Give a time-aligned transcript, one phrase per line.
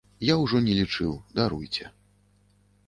[0.27, 1.85] Я ўжо не лічыў, даруйце.